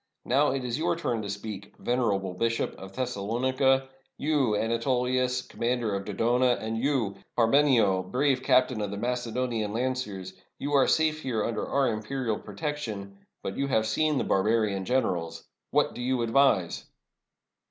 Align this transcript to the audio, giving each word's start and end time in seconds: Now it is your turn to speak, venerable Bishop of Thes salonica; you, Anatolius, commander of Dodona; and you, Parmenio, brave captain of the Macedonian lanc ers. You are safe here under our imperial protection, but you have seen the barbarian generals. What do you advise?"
Now 0.25 0.49
it 0.51 0.65
is 0.65 0.79
your 0.79 0.95
turn 0.95 1.21
to 1.21 1.29
speak, 1.29 1.75
venerable 1.77 2.33
Bishop 2.33 2.73
of 2.79 2.91
Thes 2.91 3.11
salonica; 3.15 3.87
you, 4.17 4.55
Anatolius, 4.55 5.43
commander 5.47 5.93
of 5.93 6.05
Dodona; 6.05 6.57
and 6.59 6.75
you, 6.75 7.17
Parmenio, 7.37 8.01
brave 8.01 8.41
captain 8.41 8.81
of 8.81 8.89
the 8.89 8.97
Macedonian 8.97 9.73
lanc 9.73 10.03
ers. 10.07 10.33
You 10.57 10.73
are 10.73 10.87
safe 10.87 11.21
here 11.21 11.45
under 11.45 11.67
our 11.67 11.87
imperial 11.93 12.39
protection, 12.39 13.19
but 13.43 13.57
you 13.57 13.67
have 13.67 13.85
seen 13.85 14.17
the 14.17 14.23
barbarian 14.23 14.85
generals. 14.85 15.47
What 15.69 15.93
do 15.93 16.01
you 16.01 16.23
advise?" 16.23 16.83